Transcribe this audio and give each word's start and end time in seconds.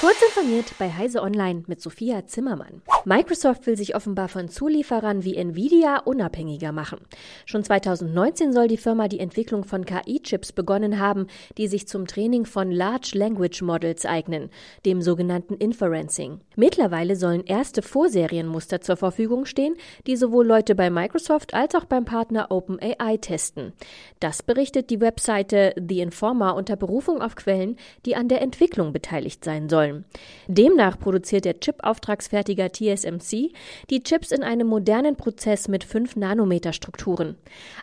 Kurz 0.00 0.20
informiert 0.20 0.74
bei 0.78 0.92
Heise 0.92 1.22
Online 1.22 1.62
mit 1.68 1.80
Sophia 1.80 2.26
Zimmermann. 2.26 2.82
Microsoft 3.06 3.66
will 3.66 3.78
sich 3.78 3.96
offenbar 3.96 4.28
von 4.28 4.50
Zulieferern 4.50 5.24
wie 5.24 5.36
Nvidia 5.36 6.00
unabhängiger 6.00 6.70
machen. 6.70 6.98
Schon 7.46 7.64
2019 7.64 8.52
soll 8.52 8.68
die 8.68 8.76
Firma 8.76 9.08
die 9.08 9.20
Entwicklung 9.20 9.64
von 9.64 9.86
KI-Chips 9.86 10.52
begonnen 10.52 11.00
haben, 11.00 11.28
die 11.56 11.66
sich 11.66 11.88
zum 11.88 12.06
Training 12.06 12.44
von 12.44 12.70
Large 12.70 13.12
Language 13.14 13.62
Models 13.62 14.04
eignen, 14.04 14.50
dem 14.84 15.00
sogenannten 15.00 15.54
Inferencing. 15.54 16.40
Mittlerweile 16.56 17.16
sollen 17.16 17.44
erste 17.46 17.80
Vorserienmuster 17.80 18.82
zur 18.82 18.98
Verfügung 18.98 19.46
stehen, 19.46 19.76
die 20.06 20.16
sowohl 20.16 20.46
Leute 20.46 20.74
bei 20.74 20.90
Microsoft 20.90 21.54
als 21.54 21.74
auch 21.74 21.86
beim 21.86 22.04
Partner 22.04 22.50
OpenAI 22.50 23.16
testen. 23.16 23.72
Das 24.20 24.42
berichtet 24.42 24.90
die 24.90 25.00
Webseite 25.00 25.74
The 25.76 26.00
Informer 26.00 26.54
unter 26.54 26.76
Berufung 26.76 27.22
auf 27.22 27.34
Quellen, 27.34 27.76
die 28.04 28.14
an 28.14 28.28
der 28.28 28.42
Entwicklung 28.42 28.92
beteiligt 28.92 29.42
sein 29.42 29.70
sollen 29.70 29.85
sollen. 29.86 30.04
Demnach 30.46 30.98
produziert 30.98 31.44
der 31.44 31.60
Chip-Auftragsfertiger 31.60 32.72
TSMC 32.72 33.52
die 33.90 34.02
Chips 34.02 34.30
in 34.30 34.42
einem 34.42 34.66
modernen 34.66 35.16
Prozess 35.16 35.68
mit 35.68 35.84
5 35.84 36.16
Nanometer 36.16 36.72
Strukturen. 36.72 37.36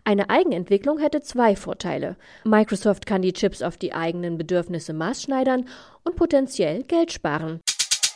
Eine 0.03 0.29
Eigenentwicklung 0.29 0.99
hätte 0.99 1.21
zwei 1.21 1.55
Vorteile. 1.55 2.15
Microsoft 2.45 3.05
kann 3.05 3.21
die 3.21 3.33
Chips 3.33 3.61
auf 3.61 3.77
die 3.77 3.93
eigenen 3.93 4.37
Bedürfnisse 4.37 4.93
maßschneidern 4.93 5.67
und 6.03 6.15
potenziell 6.15 6.83
Geld 6.83 7.11
sparen. 7.11 7.61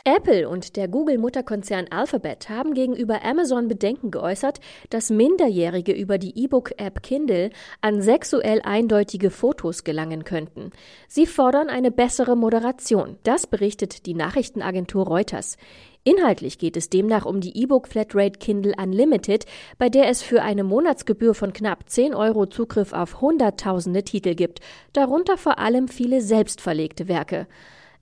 Apple 0.07 0.47
und 0.47 0.77
der 0.77 0.87
Google-Mutterkonzern 0.87 1.87
Alphabet 1.89 2.47
haben 2.47 2.73
gegenüber 2.73 3.25
Amazon 3.25 3.67
Bedenken 3.67 4.09
geäußert, 4.09 4.61
dass 4.89 5.09
Minderjährige 5.09 5.91
über 5.91 6.17
die 6.17 6.45
E-Book-App 6.45 7.03
Kindle 7.03 7.49
an 7.81 8.01
sexuell 8.01 8.61
eindeutige 8.61 9.29
Fotos 9.29 9.83
gelangen 9.83 10.23
könnten. 10.23 10.71
Sie 11.09 11.25
fordern 11.25 11.67
eine 11.67 11.91
bessere 11.91 12.37
Moderation. 12.37 13.17
Das 13.23 13.47
berichtet 13.47 14.05
die 14.05 14.13
Nachrichtenagentur 14.13 15.05
Reuters. 15.05 15.57
Inhaltlich 16.05 16.57
geht 16.57 16.77
es 16.77 16.89
demnach 16.89 17.25
um 17.25 17.41
die 17.41 17.61
E-Book 17.61 17.89
Flatrate 17.89 18.39
Kindle 18.39 18.75
Unlimited, 18.81 19.43
bei 19.77 19.89
der 19.89 20.07
es 20.07 20.21
für 20.21 20.41
eine 20.41 20.63
Monatsgebühr 20.63 21.33
von 21.33 21.51
knapp 21.51 21.89
10 21.89 22.15
Euro 22.15 22.45
Zugriff 22.45 22.93
auf 22.93 23.19
hunderttausende 23.19 24.03
Titel 24.03 24.35
gibt, 24.35 24.61
darunter 24.93 25.35
vor 25.35 25.59
allem 25.59 25.89
viele 25.89 26.21
selbstverlegte 26.21 27.09
Werke. 27.09 27.45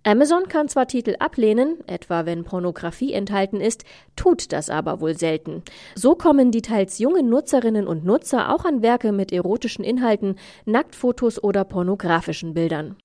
Amazon 0.08 0.48
kann 0.48 0.68
zwar 0.68 0.88
Titel 0.88 1.16
ablehnen, 1.18 1.80
etwa 1.88 2.28
wenn 2.28 2.44
Pornografie 2.44 3.12
enthalten 3.14 3.60
ist, 3.60 3.86
tut 4.16 4.52
das 4.54 4.70
aber 4.70 5.02
wohl 5.02 5.18
selten. 5.18 5.64
So 5.96 6.14
kommen 6.14 6.52
die 6.52 6.62
teils 6.62 7.00
jungen 7.00 7.28
Nutzerinnen 7.28 7.88
und 7.88 8.06
Nutzer 8.06 8.54
auch 8.54 8.66
an 8.66 8.84
Werke 8.84 9.12
mit 9.12 9.32
erotischen 9.32 9.84
Inhalten, 9.84 10.36
Nacktfotos 10.66 11.44
oder 11.44 11.64
pornografischen 11.64 12.54
Bildern. 12.54 12.98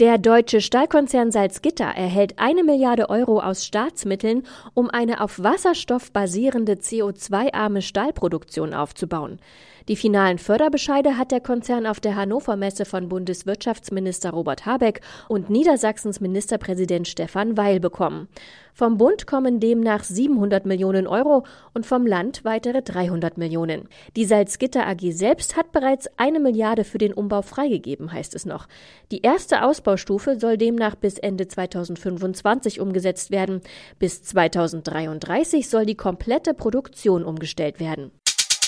Der 0.00 0.16
deutsche 0.16 0.62
Stahlkonzern 0.62 1.30
Salzgitter 1.30 1.84
erhält 1.84 2.38
eine 2.38 2.64
Milliarde 2.64 3.10
Euro 3.10 3.40
aus 3.40 3.66
Staatsmitteln, 3.66 4.44
um 4.72 4.88
eine 4.88 5.20
auf 5.20 5.42
Wasserstoff 5.42 6.10
basierende 6.10 6.76
CO2-arme 6.76 7.82
Stahlproduktion 7.82 8.72
aufzubauen. 8.72 9.40
Die 9.88 9.96
finalen 9.96 10.38
Förderbescheide 10.38 11.16
hat 11.16 11.30
der 11.30 11.40
Konzern 11.40 11.86
auf 11.86 12.00
der 12.00 12.16
Hannover 12.16 12.56
Messe 12.56 12.84
von 12.84 13.08
Bundeswirtschaftsminister 13.08 14.30
Robert 14.30 14.66
Habeck 14.66 15.00
und 15.28 15.50
Niedersachsens 15.50 16.20
Ministerpräsident 16.20 17.08
Stefan 17.08 17.56
Weil 17.56 17.80
bekommen. 17.80 18.28
Vom 18.72 18.96
Bund 18.98 19.26
kommen 19.26 19.60
demnach 19.60 20.04
700 20.04 20.64
Millionen 20.64 21.06
Euro 21.06 21.44
und 21.74 21.86
vom 21.86 22.06
Land 22.06 22.44
weitere 22.44 22.82
300 22.82 23.36
Millionen. 23.36 23.88
Die 24.16 24.24
Salzgitter 24.24 24.86
AG 24.86 25.12
selbst 25.12 25.56
hat 25.56 25.72
bereits 25.72 26.08
eine 26.16 26.40
Milliarde 26.40 26.84
für 26.84 26.98
den 26.98 27.12
Umbau 27.12 27.42
freigegeben, 27.42 28.12
heißt 28.12 28.34
es 28.34 28.46
noch. 28.46 28.68
Die 29.10 29.22
erste 29.22 29.64
Ausbaustufe 29.64 30.38
soll 30.38 30.56
demnach 30.56 30.94
bis 30.94 31.18
Ende 31.18 31.48
2025 31.48 32.80
umgesetzt 32.80 33.30
werden. 33.30 33.60
Bis 33.98 34.22
2033 34.22 35.68
soll 35.68 35.84
die 35.84 35.96
komplette 35.96 36.54
Produktion 36.54 37.24
umgestellt 37.24 37.80
werden. 37.80 38.12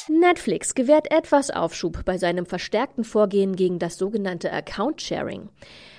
Netflix 0.08 0.74
gewährt 0.74 1.12
etwas 1.12 1.50
Aufschub 1.50 2.04
bei 2.04 2.18
seinem 2.18 2.46
verstärkten 2.46 3.04
Vorgehen 3.04 3.54
gegen 3.54 3.78
das 3.78 3.98
sogenannte 3.98 4.52
Account 4.52 5.00
Sharing. 5.00 5.48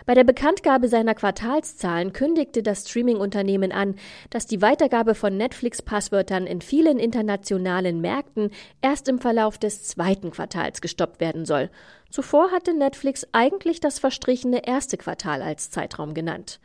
Bei 0.05 0.13
der 0.13 0.25
Bekanntgabe 0.25 0.89
seiner 0.89 1.15
Quartalszahlen 1.15 2.11
kündigte 2.11 2.61
das 2.63 2.89
Streaming-Unternehmen 2.89 3.71
an, 3.71 3.95
dass 4.29 4.45
die 4.45 4.61
Weitergabe 4.61 5.15
von 5.15 5.37
Netflix-Passwörtern 5.37 6.45
in 6.45 6.61
vielen 6.61 6.99
internationalen 6.99 8.01
Märkten 8.01 8.51
erst 8.81 9.07
im 9.07 9.19
Verlauf 9.19 9.57
des 9.57 9.83
zweiten 9.83 10.31
Quartals 10.31 10.81
gestoppt 10.81 11.21
werden 11.21 11.45
soll. 11.45 11.69
Zuvor 12.09 12.51
hatte 12.51 12.73
Netflix 12.73 13.25
eigentlich 13.31 13.79
das 13.79 13.99
verstrichene 13.99 14.67
erste 14.67 14.97
Quartal 14.97 15.41
als 15.41 15.71
Zeitraum 15.71 16.13
genannt. 16.13 16.59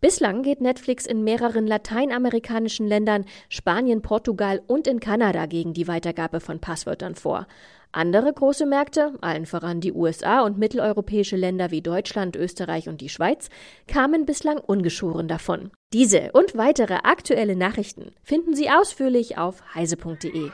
Bislang 0.00 0.42
geht 0.42 0.60
Netflix 0.60 1.06
in 1.06 1.24
mehreren 1.24 1.66
lateinamerikanischen 1.66 2.86
Ländern, 2.86 3.24
Spanien, 3.48 4.00
Portugal 4.00 4.62
und 4.68 4.86
in 4.86 5.00
Kanada 5.00 5.46
gegen 5.46 5.72
die 5.72 5.88
Weitergabe 5.88 6.38
von 6.38 6.60
Passwörtern 6.60 7.16
vor. 7.16 7.48
Andere 7.90 8.32
große 8.32 8.64
Märkte, 8.64 9.14
allen 9.22 9.44
voran 9.44 9.80
die 9.80 9.92
USA 9.92 10.42
und 10.42 10.56
mitteleuropäische 10.56 11.36
Länder 11.36 11.72
wie 11.72 11.82
Deutschland, 11.82 12.36
Österreich 12.36 12.88
und 12.88 13.00
die 13.00 13.08
Schweiz, 13.08 13.48
kamen 13.88 14.24
bislang 14.24 14.58
ungeschoren 14.58 15.26
davon. 15.26 15.72
Diese 15.92 16.30
und 16.32 16.56
weitere 16.56 16.98
aktuelle 17.02 17.56
Nachrichten 17.56 18.12
finden 18.22 18.54
Sie 18.54 18.70
ausführlich 18.70 19.36
auf 19.36 19.62
heise.de. 19.74 20.50